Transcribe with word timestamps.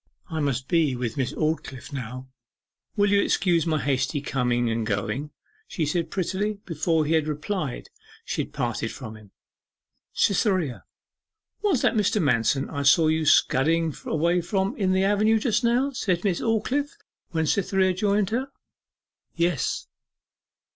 'I 0.31 0.39
must 0.39 0.67
be 0.67 0.95
with 0.95 1.15
Miss 1.15 1.31
Aldclyffe 1.33 1.93
now 1.93 2.27
will 2.95 3.11
you 3.11 3.21
excuse 3.21 3.67
my 3.67 3.79
hasty 3.79 4.19
coming 4.19 4.67
and 4.67 4.83
going?' 4.83 5.29
she 5.67 5.85
said 5.85 6.09
prettily. 6.09 6.53
Before 6.65 7.05
he 7.05 7.13
had 7.13 7.27
replied 7.27 7.91
she 8.25 8.41
had 8.41 8.51
parted 8.51 8.91
from 8.91 9.15
him. 9.15 9.29
'Cytherea, 10.11 10.85
was 11.61 11.83
it 11.83 11.93
Mr. 11.93 12.19
Manston 12.19 12.67
I 12.71 12.81
saw 12.81 13.09
you 13.09 13.27
scudding 13.27 13.93
away 14.03 14.41
from 14.41 14.75
in 14.75 14.91
the 14.91 15.03
avenue 15.03 15.37
just 15.37 15.63
now?' 15.63 15.91
said 15.91 16.23
Miss 16.23 16.41
Aldclyffe, 16.41 16.97
when 17.29 17.45
Cytherea 17.45 17.93
joined 17.93 18.31
her. 18.31 18.51
'Yes. 19.35 19.85